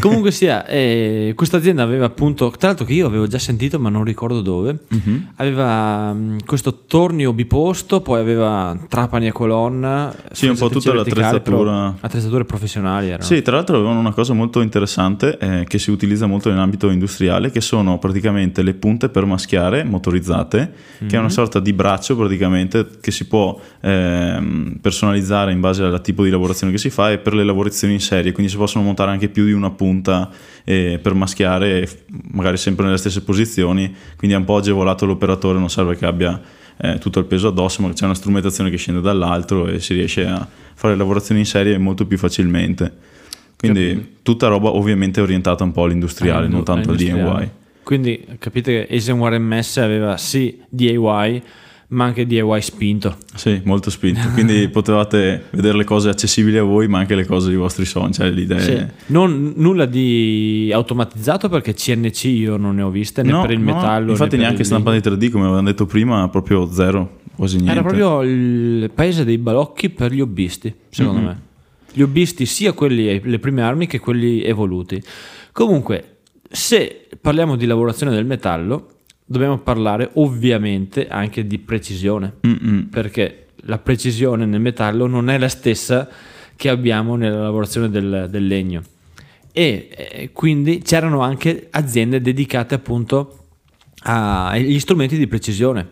[0.00, 3.88] Comunque sia, eh, questa azienda aveva appunto, tra l'altro che io avevo già sentito ma
[3.88, 5.32] non ricordo dove, Mhm.
[5.36, 11.96] aveva mh, questo tornio biposto, poi aveva trapani a colonna, Sì, un po' tutta l'attrezzatura.
[12.00, 13.22] attrezzature professionali erano.
[13.22, 17.50] Sì, tra l'altro avevano una cosa molto interessante eh, che si utilizza molto nell'ambito industriale,
[17.50, 20.72] che sono praticamente le punte per maschiare motorizzate,
[21.06, 26.00] che è una sorta di braccio praticamente che si può ehm, personalizzare in base al
[26.00, 28.84] tipo di lavorazione che si fa e per le lavorazioni in serie, quindi si possono
[28.84, 30.30] montare anche più di una punta
[30.64, 31.88] eh, per maschiare,
[32.32, 36.40] magari sempre nelle stesse posizioni, quindi è un po' agevolato l'operatore, non serve che abbia
[36.80, 40.26] eh, tutto il peso addosso, ma c'è una strumentazione che scende dall'altro e si riesce
[40.26, 42.92] a fare lavorazioni in serie molto più facilmente.
[43.56, 44.08] Quindi Capito.
[44.22, 46.96] tutta roba ovviamente orientata un po' all'industriale, Ah, non tanto al.
[46.96, 47.50] DIY.
[47.82, 51.42] Quindi capite che Asian Warren Mess aveva sì DIY,
[51.90, 53.16] ma anche DIY spinto.
[53.34, 54.20] Sì, molto spinto.
[54.34, 58.12] Quindi potevate vedere le cose accessibili a voi, ma anche le cose dei vostri sogni,
[58.12, 58.60] cioè le idee.
[58.60, 58.86] Sì.
[59.12, 63.60] Non, nulla di automatizzato perché CNC io non ne ho viste né No, per il
[63.60, 64.10] no, metallo.
[64.10, 67.72] infatti neanche il stampa di 3D, come avevamo detto prima, proprio zero, quasi niente.
[67.72, 71.26] Era proprio il paese dei balocchi per gli hobbisti, secondo Mhm.
[71.26, 71.40] me.
[71.90, 75.02] Gli hobbisti, sia quelli le prime armi che quelli evoluti.
[75.52, 76.18] Comunque,
[76.50, 78.88] se parliamo di lavorazione del metallo,
[79.30, 82.88] dobbiamo parlare ovviamente anche di precisione, Mm-mm.
[82.90, 86.08] perché la precisione nel metallo non è la stessa
[86.56, 88.82] che abbiamo nella lavorazione del, del legno.
[89.52, 93.34] E eh, quindi c'erano anche aziende dedicate appunto
[94.00, 95.88] agli strumenti di precisione.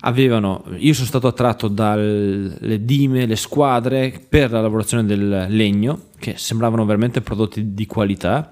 [0.00, 6.34] Avevano, io sono stato attratto dalle dime, le squadre per la lavorazione del legno, che
[6.36, 8.50] sembravano veramente prodotti di qualità.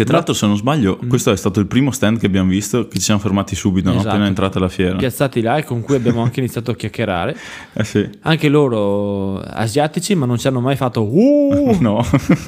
[0.00, 2.88] Che tra l'altro, se non sbaglio, questo è stato il primo stand che abbiamo visto
[2.88, 3.96] che ci siamo fermati subito, no?
[3.96, 4.08] Esatto.
[4.08, 4.96] appena entrata la fiera.
[4.96, 7.36] Piazzati là e con cui abbiamo anche iniziato a chiacchierare.
[7.80, 8.08] Eh sì.
[8.22, 11.76] Anche loro asiatici, ma non ci hanno mai fatto uh!
[11.80, 12.02] No,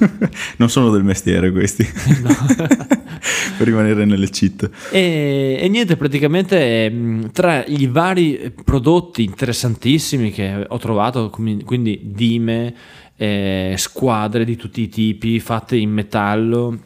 [0.57, 1.87] non sono del mestiere questi.
[3.59, 4.71] per rimanere nelle cheat.
[4.91, 12.75] E, e niente, praticamente mh, tra i vari prodotti interessantissimi che ho trovato, quindi dime,
[13.17, 16.79] eh, squadre di tutti i tipi, fatte in metallo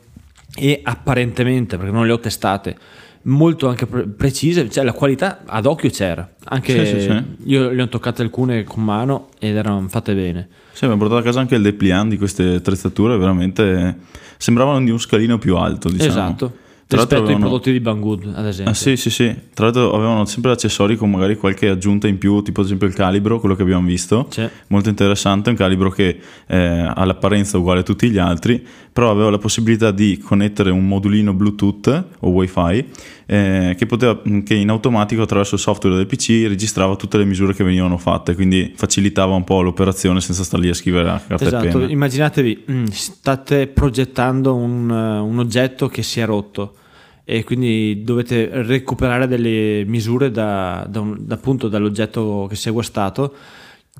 [0.56, 2.76] e apparentemente, perché non le ho testate,
[3.22, 6.28] molto anche pre- precise, cioè la qualità ad occhio c'era.
[6.44, 7.24] Anche Sì, sì, sì.
[7.50, 10.48] io le ho toccate alcune con mano ed erano fatte bene.
[10.72, 13.96] Sì, abbiamo portato a casa anche il dépliant di queste attrezzature, veramente
[14.36, 16.08] sembravano di un scalino più alto, diciamo.
[16.10, 16.52] Esatto.
[16.88, 18.72] Tra Rispetto ai avevano- prodotti di Banggood, ad esempio.
[18.72, 19.34] Ah sì, sì, sì.
[19.52, 22.94] Tra l'altro avevano sempre accessori con magari qualche aggiunta in più, tipo ad esempio il
[22.94, 24.28] calibro, quello che abbiamo visto.
[24.30, 24.48] C'è.
[24.68, 26.16] Molto interessante, un calibro che
[26.46, 26.56] eh,
[26.94, 28.64] ha l'apparenza uguale a tutti gli altri,
[28.96, 32.86] però aveva la possibilità di connettere un modulino Bluetooth o Wi-Fi
[33.26, 37.52] eh, che, poteva, che in automatico attraverso il software del PC registrava tutte le misure
[37.52, 41.44] che venivano fatte, quindi facilitava un po' l'operazione senza stare lì a scrivere a carta
[41.44, 41.90] e Esatto, penna.
[41.92, 46.76] immaginatevi, mm, state progettando un, eh, un oggetto che si è rotto
[47.22, 52.72] e quindi dovete recuperare delle misure da, da un- da appunto dall'oggetto che si è
[52.72, 53.34] guastato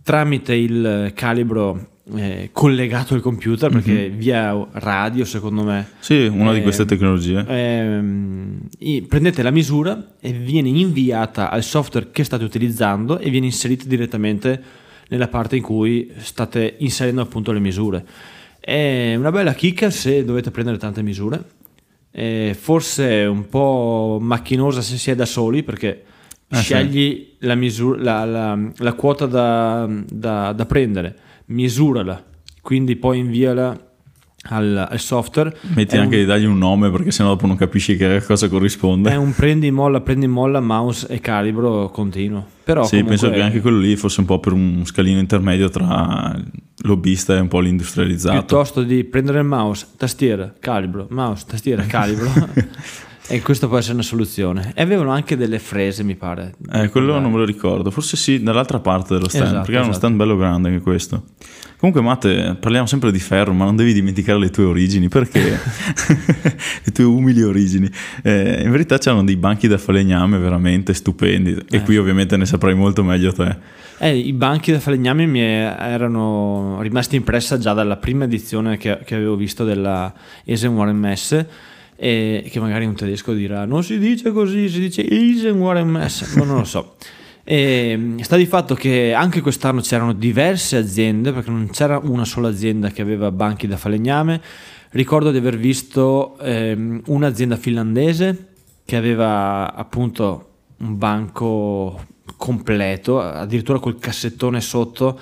[0.02, 6.60] tramite il calibro eh, collegato al computer perché via radio secondo me Sì, una di
[6.60, 7.44] Eh, queste tecnologie.
[8.78, 13.84] i- prendete la misura e viene inviata al software che state utilizzando e viene inserita
[13.86, 14.62] direttamente
[15.08, 18.04] nella parte in cui state inserendo appunto le misure.
[18.60, 21.54] È una bella chicca se dovete prendere tante misure,
[22.18, 26.02] Eh, forse è un po' macchinosa se si è da soli perché
[26.48, 26.62] Ah, sì.
[26.62, 31.14] scegli la, misura, la, la- la quota da, da- da prendere,
[31.46, 32.22] misurala,
[32.60, 33.78] quindi poi inviala
[34.48, 35.56] al, al software.
[35.74, 38.48] Metti È anche un- di dargli un nome perché sennò dopo non capisci che cosa
[38.48, 39.10] corrisponde.
[39.10, 42.46] È un prendi molla, prendi molla, mouse e calibro continuo.
[42.64, 46.36] Però Sì, penso che anche quello lì fosse un po' per un scalino intermedio tra
[46.82, 48.36] l'hobbista e un po' l'industrializzato.
[48.38, 52.28] piuttosto di prendere il mouse, tastiera, calibro, mouse, tastiera, calibro.
[53.28, 54.72] e questa può essere una soluzione.
[54.74, 56.54] E avevano anche delle frese, mi pare.
[56.72, 59.82] Eh, quello non me lo ricordo, forse sì, dall'altra parte dello stand, Esatto, perché era
[59.82, 60.06] uno esatto.
[60.06, 61.24] stand bello grande anche questo.
[61.78, 65.40] Comunque, Matte, parliamo sempre di ferro, ma non devi dimenticare le tue origini, perché
[66.84, 67.90] le tue umili origini.
[68.22, 71.82] Eh, in verità c'erano dei banchi da falegname veramente stupendi, e Eh.
[71.82, 73.56] qui ovviamente ne saprai molto meglio te.
[73.98, 79.14] Eh, I banchi da falegname mi erano rimasti impressa già dalla prima edizione che, che
[79.14, 80.12] avevo visto della
[80.44, 81.48] Eisenwaren Messe
[81.96, 86.44] e che magari un tedesco dirà non si dice così, si dice Eisenwaren Messe, ma
[86.44, 86.96] non lo so.
[87.48, 92.48] E sta di fatto che anche quest'anno c'erano diverse aziende perché non c'era una sola
[92.48, 94.40] azienda che aveva banchi da falegname.
[94.90, 98.48] Ricordo di aver visto ehm, un'azienda finlandese
[98.84, 102.04] che aveva appunto un banco
[102.36, 105.18] completo, addirittura col cassettone sotto,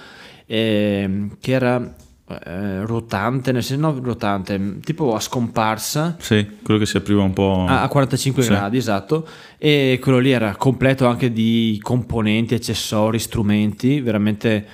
[0.46, 1.94] ehm, che era
[2.26, 6.16] eh, rotante, nel senso no rotante, tipo a scomparsa.
[6.18, 7.66] Sì, quello che si apriva un po'.
[7.68, 8.48] A a 45 Sì.
[8.48, 9.26] gradi, esatto,
[9.58, 14.66] e quello lì era completo anche di componenti, accessori, strumenti, veramente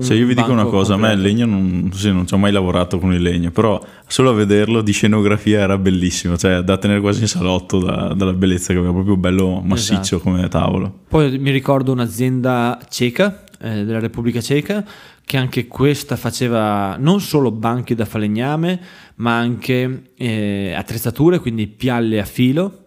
[0.00, 1.36] Se io vi dico una cosa, a me il completo.
[1.36, 4.80] legno non, sì, non ci ho mai lavorato con il legno, però solo a vederlo
[4.82, 8.92] di scenografia era bellissimo, cioè da tenere quasi in salotto da- dalla bellezza che aveva
[8.94, 10.20] proprio bello massiccio Esatto.
[10.20, 11.00] come tavolo.
[11.08, 14.82] Poi mi ricordo un'azienda ceca, eh, della Repubblica Ceca,
[15.30, 18.80] che anche questa faceva non solo banchi da falegname,
[19.16, 22.86] ma anche eh, attrezzature, quindi pialle a filo,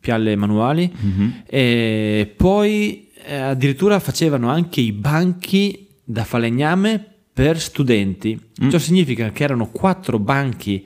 [0.00, 1.42] pialle manuali, Mhm.
[1.46, 8.40] e poi eh, addirittura facevano anche i banchi da falegname per studenti.
[8.64, 8.70] Mm.
[8.70, 10.82] Ciò significa che erano quattro banchi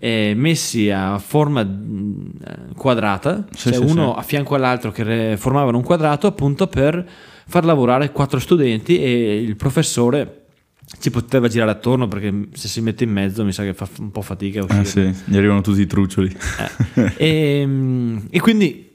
[0.00, 4.18] eh, messi a forma mh, quadrata, Sì, cioè sì, uno sì.
[4.18, 7.08] a fianco all'altro che formavano un quadrato appunto per
[7.46, 10.42] far lavorare quattro studenti e il professore
[11.00, 14.10] ci poteva girare attorno perché se si mette in mezzo mi sa che fa un
[14.10, 15.08] po' fatica a uscire.
[15.08, 16.36] Eh sì, gli arrivano tutti i truccioli.
[17.16, 18.92] e, mm, e quindi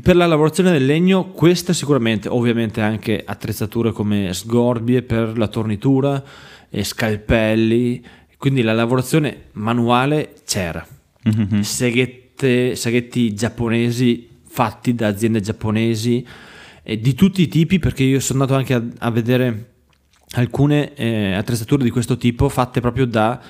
[0.00, 6.22] per la lavorazione del legno, questa sicuramente, ovviamente anche attrezzature come sgorbie per la tornitura,
[6.70, 8.04] e scalpelli,
[8.36, 10.86] quindi la lavorazione manuale c'era.
[11.24, 11.60] Mhm.
[11.60, 16.26] Seghette, seghetti giapponesi fatti da aziende giapponesi
[16.88, 19.72] eh, di tutti i tipi, perché io sono andato anche a, a vedere
[20.32, 23.40] alcune eh, attrezzature di questo tipo fatte proprio da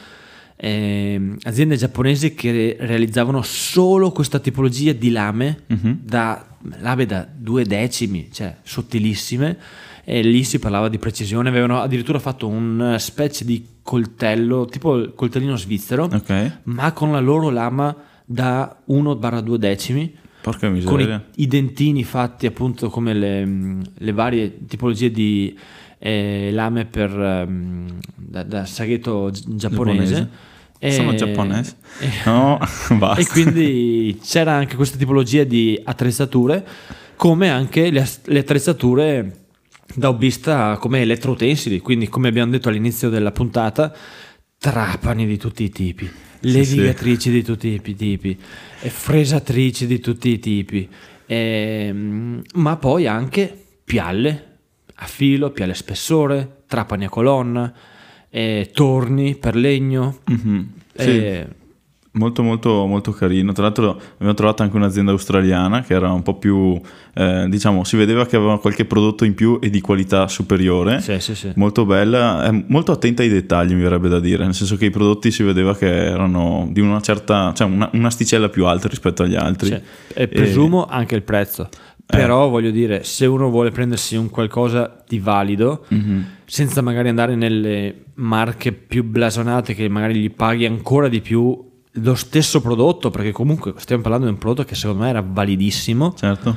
[0.56, 5.98] ehm, aziende giapponesi che realizzavano solo questa tipologia di lame Mhm.
[6.02, 6.44] da
[6.80, 9.56] lame da due decimi, cioè sottilissime,
[10.04, 11.48] e lì si parlava di precisione.
[11.48, 17.20] Avevano addirittura fatto una specie di coltello, tipo il coltellino svizzero, Ok, ma con la
[17.20, 20.12] loro lama da 1-2 decimi.
[20.50, 21.24] Porca Con i, miseria.
[21.36, 25.56] i dentini fatti appunto come le, mh, le varie tipologie di
[25.98, 30.28] eh, lame per, ehm, da, da saghetto gi- giapponese.
[30.78, 31.76] E- Sono giapponese?
[32.00, 32.58] e- No,
[32.98, 33.20] basta.
[33.20, 36.64] e quindi c'era anche questa tipologia di attrezzature,
[37.16, 39.36] come anche le, le attrezzature
[39.94, 43.92] da hobbista come elettroutensili, quindi come abbiamo detto all'inizio della puntata,
[44.58, 48.36] trapani di tutti i tipi, levigatrici di tutti i tipi,
[48.80, 50.88] e fresatrici di tutti i tipi,
[51.26, 54.44] ehm, ma poi anche pialle
[54.96, 57.72] a filo, pialle a spessore, trapani a colonna,
[58.30, 60.18] eh, torni per legno.
[60.26, 60.72] Mhm.
[60.94, 61.46] Sì, eh,
[62.18, 63.52] molto molto molto carino.
[63.52, 66.78] Tra l'altro abbiamo trovato anche un'azienda australiana che era un po' più,
[67.14, 71.00] eh, diciamo, si vedeva che aveva qualche prodotto in più e di qualità superiore.
[71.00, 71.52] sì, sì, sì.
[71.54, 74.90] Molto bella, è molto attenta ai dettagli, mi verrebbe da dire, nel senso che i
[74.90, 79.36] prodotti si vedeva che erano di una certa, cioè una, un'asticella più alta rispetto agli
[79.36, 79.68] altri.
[79.68, 79.80] Sì.
[80.14, 81.68] E presumo anche il prezzo.
[82.10, 86.24] Però voglio dire, se uno vuole prendersi un qualcosa di valido, Mhm.
[86.46, 92.14] senza magari andare nelle marche più blasonate che magari gli paghi ancora di più lo
[92.14, 96.56] stesso prodotto, perché comunque stiamo parlando di un prodotto che secondo me era validissimo, Certo.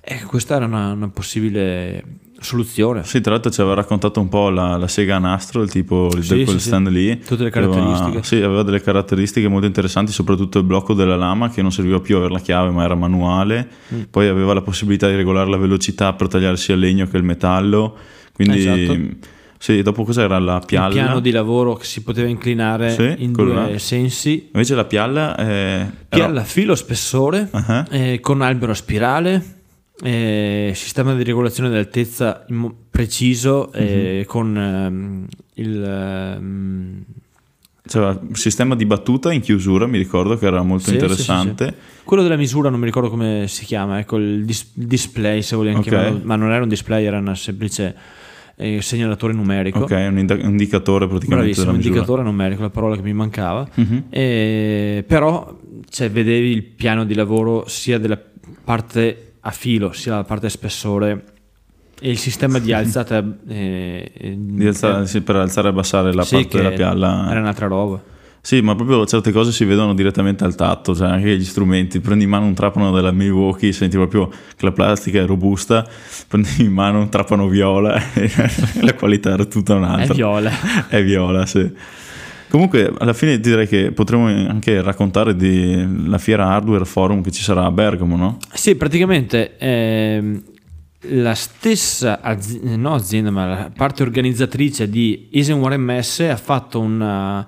[0.00, 2.02] e questa era una, una possibile
[2.40, 3.04] soluzione.
[3.04, 6.24] Sì, tra l'altro ci aveva raccontato un po' la, la Sega Nastro, il tipo il
[6.24, 6.92] Sì, quel sì, stand sì.
[6.94, 7.18] lì.
[7.20, 8.22] Tutte le Aveva- caratteristiche.
[8.24, 12.16] sì, aveva delle caratteristiche molto interessanti, soprattutto il blocco della lama che non serviva più
[12.16, 13.68] avere la chiave ma era manuale.
[13.94, 14.00] Mm.
[14.10, 17.24] Poi aveva la possibilità di regolare la velocità per tagliare sia il legno che il
[17.24, 17.94] metallo.
[18.32, 18.98] Quindi Esatto.
[19.62, 20.88] Sì, dopo cos'era la pialla?
[20.88, 23.78] piano di lavoro che si poteva inclinare Sì, in due là.
[23.78, 25.86] sensi, Invece la pialla è...
[26.08, 29.58] pialla filo spessore, Ah, eh, con albero a spirale,
[30.02, 32.46] eh, sistema di regolazione dell'altezza
[32.90, 37.02] preciso eh, con ehm, il ehm,
[37.86, 41.02] C'era un sistema di battuta in chiusura, mi ricordo che era molto sì, sì, sì,
[41.04, 41.66] interessante.
[41.66, 41.74] sì.
[42.04, 45.78] quello della misura non mi ricordo come si chiama ecco il dis- display se vogliamo
[45.80, 45.88] Ok.
[45.88, 47.94] chiamarlo ma non era un display era una semplice
[48.60, 51.88] eh, segnalatore numerico Ok, un ind- un indicatore praticamente bravissimo misura.
[51.88, 54.04] indicatore numerico la parola che mi mancava Mhm.
[54.10, 55.56] Eh, però
[55.88, 58.20] cioè, vedevi il piano di lavoro sia della
[58.64, 61.24] parte a filo sia della parte a spessore
[62.02, 66.22] e il sistema di alzata eh, eh, Di alzare- sì, per alzare e abbassare la
[66.22, 67.26] sì, parte della pialla.
[67.30, 68.00] era un'altra roba
[68.42, 72.00] Sì, ma proprio certe cose si vedono direttamente al tatto, cioè anche gli strumenti.
[72.00, 75.86] Prendi in mano un trapano della Milwaukee, senti proprio che la plastica è robusta,
[76.26, 78.30] prendi in mano un trapano viola e
[78.80, 80.14] la qualità era tutta è un'altra.
[80.14, 80.50] viola
[80.88, 81.70] È viola, sì.
[82.48, 87.64] Comunque, alla fine direi che potremmo anche raccontare della fiera hardware forum che ci sarà
[87.64, 88.38] a Bergamo, no?
[88.52, 90.42] Sì, praticamente ehm,
[91.10, 97.46] la stessa azi- no azienda, ma la parte organizzatrice di Eisenhower MS ha fatto una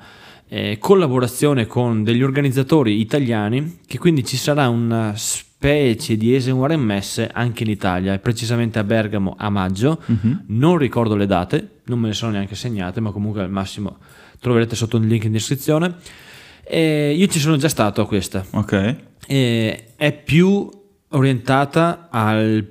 [0.54, 7.26] eh, collaborazione con degli organizzatori italiani che quindi ci sarà una specie di Eisenhower MS
[7.32, 10.02] anche in Italia, e precisamente a Bergamo a maggio.
[10.48, 13.96] Non ricordo le date, non me le sono neanche segnate, ma comunque al massimo
[14.40, 15.94] troverete sotto il link in descrizione.
[16.64, 18.96] E io ci sono già stato a questa Ok.
[19.26, 20.68] eh, è più
[21.12, 22.66] orientata al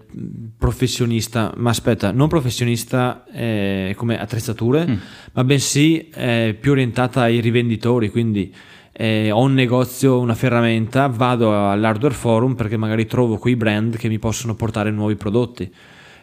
[0.58, 4.96] professionista, ma aspetta, non professionista eh, come attrezzature, Mm.
[5.34, 8.54] ma bensì eh, più orientata ai rivenditori, quindi
[8.94, 14.08] eh, ho un negozio, una ferramenta, vado all'hardware forum perché magari trovo quei brand che
[14.10, 15.72] mi possono portare nuovi prodotti.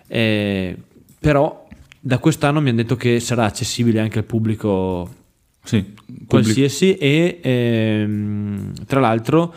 [0.06, 0.76] Eh,
[1.18, 1.66] però
[2.00, 5.08] da quest'anno mi hanno detto che sarà accessibile anche al pubblico
[5.64, 5.84] Sì,
[6.26, 9.52] qualsiasi e ehm, tra l'altro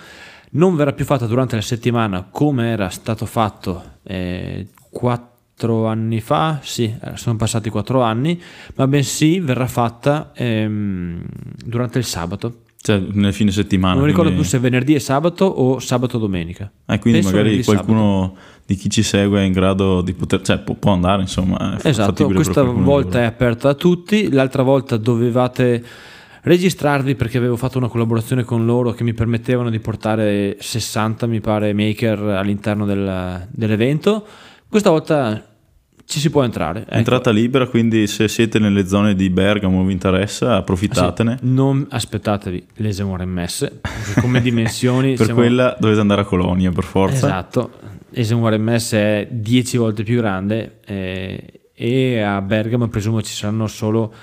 [0.52, 6.60] non verrà più fatta durante la settimana come era stato fatto eh, quattro anni fa,
[6.62, 8.42] sì, eh, sono passati quattro anni,
[8.76, 11.24] ma bensì verrà fatta ehm,
[11.64, 12.64] durante il sabato.
[12.84, 13.94] Cioè nel fine settimana.
[13.94, 16.72] Non mi ricordo quindi- più se venerdì e sabato o sabato e domenica.
[16.88, 18.36] Eh, quindi Penso magari qualcuno
[18.66, 21.78] di chi ci segue è in grado di poter, cioè può, può andare insomma.
[21.84, 25.84] Esatto, questa volta è aperta a tutti, l'altra volta dovevate
[26.44, 31.40] registrarvi perché avevo fatto una collaborazione con loro che mi permettevano di portare 60 mi
[31.40, 34.26] pare maker all'interno del- dell'evento.
[34.68, 35.46] Questa volta
[36.06, 36.82] ci si può entrare.
[36.82, 36.94] ecco.
[36.96, 41.38] Entrata libera, quindi se siete nelle zone di Bergamo vi interessa, approfittatene.
[41.40, 43.72] Sì, non aspettatevi l'Esemore MS,
[44.20, 47.16] come dimensioni Per siamo- quella dovete andare a Colonia per forza.
[47.28, 47.72] Esatto,
[48.12, 54.14] Esemore MS è 10 volte più grande eh, e a Bergamo presumo ci saranno solo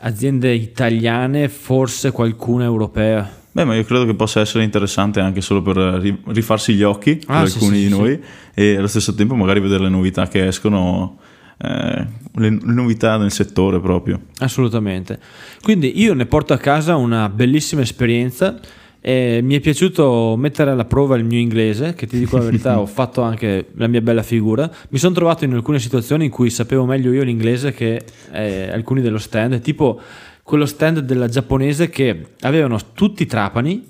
[0.00, 3.38] aziende italiane, forse qualcuna europea.
[3.52, 7.16] Beh, ma io credo che possa essere interessante anche solo per ri- rifarsi gli occhi
[7.16, 8.20] per Ah, sì, alcuni sì, di sì, noi
[8.54, 11.18] e allo stesso tempo magari vedere le novità che escono,
[11.58, 14.20] eh, le, le novità nel settore proprio.
[14.38, 15.18] Assolutamente.
[15.62, 18.58] Quindi io ne porto a casa una bellissima esperienza.
[19.02, 22.78] E mi è piaciuto mettere alla prova il mio inglese, che ti dico la verità,
[22.80, 24.70] ho fatto anche la mia bella figura.
[24.90, 29.00] Mi sono trovato in alcune situazioni in cui sapevo meglio io l'inglese che eh, alcuni
[29.00, 30.00] dello stand, tipo
[30.42, 33.84] quello stand della giapponese che avevano tutti i trapani,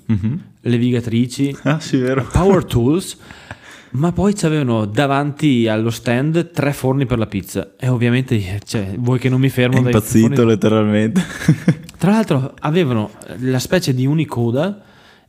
[0.61, 1.99] levigatrici, Ah, sì,
[2.31, 3.17] power tools,
[3.91, 7.73] ma poi c'avevano davanti allo stand tre forni per la pizza.
[7.77, 11.21] E ovviamente, cioè, vuoi che non mi È fermo dai impazzito forni- letteralmente.
[11.97, 14.83] Tra l'altro avevano la specie di unicoda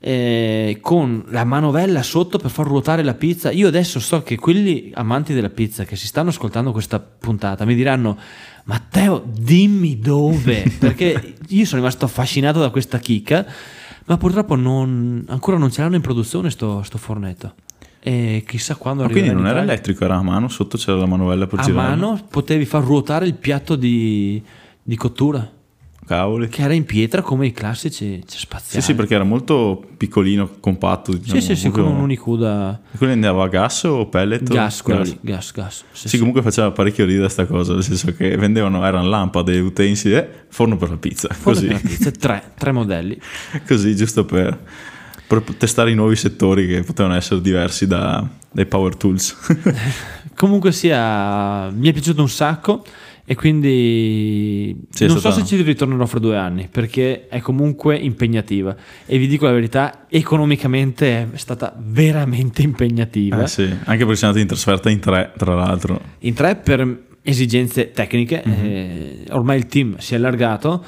[0.05, 3.53] eh, con la manovella sotto per far ruotare la pizza.
[3.53, 7.77] Io adesso so che quelli amanti della pizza che si stanno ascoltando questa puntata mi
[7.77, 8.19] diranno:
[8.65, 10.65] Matteo, dimmi dove?
[10.77, 13.47] Perché io sono rimasto affascinato da questa chicca,
[14.07, 17.55] ma purtroppo non- ancora non ce l'hanno in produzione sto, sto fornetto.
[18.05, 21.47] E chissà quando arriverà quindi non era elettrico, era a mano, sotto c'era la manovella
[21.47, 21.89] per A girare.
[21.91, 24.43] mano potevi far ruotare il piatto di,
[24.83, 25.49] di cottura,
[26.13, 26.49] Cavoli.
[26.49, 28.85] che era in pietra come i classici cioè, Sì, spaziali.
[28.85, 31.13] sì, perché era molto piccolino, compatto.
[31.13, 34.43] Sì, Diciamo, sì, sì, proprio- come un'unicuda E Quello andava a gas o pellet?
[34.43, 35.77] gas, quello lì, gas, gas.
[35.93, 36.19] Sì, Sì, sì.
[36.19, 40.77] comunque faceva parecchio ridere sta cosa, nel senso che vendevano, erano lampade, utensili e forno
[40.77, 43.19] per la pizza, Forno così, per la pizza, tre, tre modelli.
[43.67, 44.59] così giusto per,
[45.27, 49.35] per testare i nuovi settori che potevano essere diversi da- dai power tools.
[50.37, 52.85] Comunque sia, mi è piaciuto un sacco
[53.33, 58.77] e quindi Sì, non so se ci ritornerò fra due anni perché è comunque impegnativa
[59.07, 63.43] e vi dico la verità, economicamente è stata veramente impegnativa.
[63.43, 65.99] Eh sì, anche perché siamo andati in trasferta in tre, tra l'altro.
[66.21, 68.53] In tre per esigenze tecniche, Mhm.
[68.53, 70.85] eh, ormai il team si è allargato,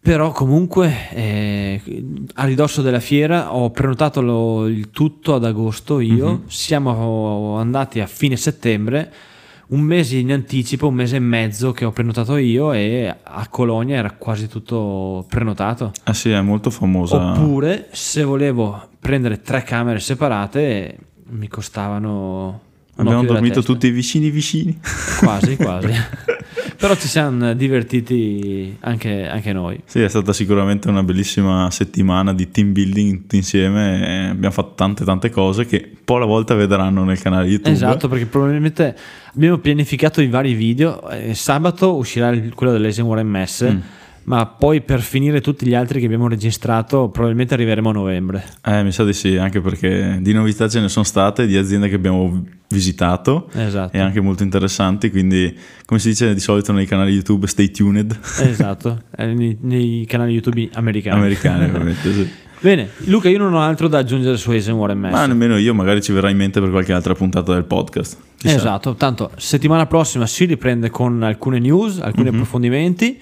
[0.00, 1.80] però comunque eh,
[2.34, 6.42] a ridosso della fiera ho prenotato lo- il tutto ad agosto io, Mhm.
[6.46, 9.12] siamo andati a fine settembre,
[9.70, 13.96] un mese in anticipo, un mese e mezzo che ho prenotato io e a Colonia
[13.96, 15.92] era quasi tutto prenotato.
[16.04, 17.32] Eh sì, è molto famosa.
[17.32, 20.96] Oppure se volevo prendere tre camere separate
[21.30, 22.68] mi costavano...
[22.96, 24.78] Abbiamo dormito tutti vicini vicini.
[25.20, 25.88] Quasi, quasi.
[26.80, 29.78] Però ci siamo divertiti anche, anche noi.
[29.84, 34.30] Sì, è stata sicuramente una bellissima settimana di team building insieme.
[34.30, 37.70] abbiamo fatto tante tante cose che un po' alla volta vedranno nel canale YouTube.
[37.70, 38.96] Esatto, perché probabilmente
[39.34, 41.06] abbiamo pianificato i vari video.
[41.10, 43.78] eh, sabato uscirà quello dell'Esemore MS, Mm.
[44.30, 48.44] Ma poi per finire tutti gli altri che abbiamo registrato, probabilmente arriveremo a novembre.
[48.64, 51.88] Eh, mi sa di sì, anche perché di novità ce ne sono state, di aziende
[51.88, 53.96] che abbiamo visitato Esatto.
[53.96, 55.52] e anche molto interessanti, quindi
[55.84, 60.32] come si dice di solito nei canali YouTube, stay tuned, Esatto, eh, nei, nei canali
[60.32, 61.18] YouTube americani.
[61.18, 62.12] americani ovviamente.
[62.12, 62.30] Sì.
[62.60, 65.10] Bene, Luca, io non ho altro da aggiungere su Esemore MS.
[65.10, 68.16] Ma nemmeno io, magari ci verrà in mente per qualche altra puntata del podcast.
[68.36, 68.54] Chissà.
[68.54, 72.34] Esatto, tanto settimana prossima si riprende con alcune news, alcuni Mhm.
[72.34, 73.18] approfondimenti.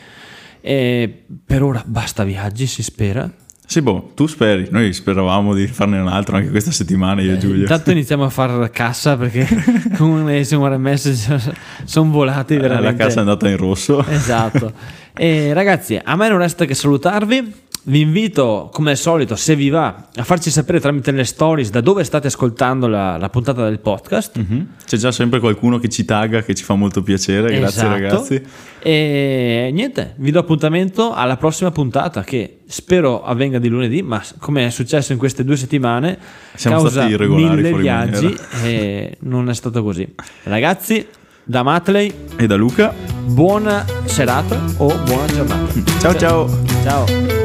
[0.68, 3.26] E per ora basta viaggi, si spera.
[3.64, 7.38] Sì, boh, tu speri, noi speravamo di farne un altro anche questa settimana io e
[7.38, 7.56] Giulio.
[7.56, 9.46] Eh, Intanto iniziamo a far cassa perché
[9.96, 11.54] con Esemore MS
[11.84, 12.98] sono volati Eh, veramente.
[12.98, 14.04] La cassa è andata in rosso.
[14.06, 14.72] Esatto.
[15.14, 17.52] E ragazzi, a me non resta che salutarvi.
[17.84, 21.80] Vi invito, come al solito, se vi va, a farci sapere tramite le stories da
[21.80, 24.36] dove state ascoltando la, la puntata del podcast.
[24.36, 24.66] Mhm.
[24.84, 27.48] C'è già sempre qualcuno che ci tagga, che ci fa molto piacere.
[27.56, 27.88] Grazie Esatto.
[27.88, 28.42] ragazzi.
[28.80, 34.66] E niente, vi do appuntamento alla prossima puntata che spero avvenga di lunedì, ma come
[34.66, 36.18] è successo in queste due settimane,
[36.56, 40.06] Siamo causa stati irregolari mille viaggi e non è stato così.
[40.42, 41.06] Ragazzi,
[41.42, 42.92] da Matley, E da Luca,
[43.24, 45.72] buona serata o buona giornata.
[46.00, 46.60] ciao ciao.
[46.82, 47.37] Ciao.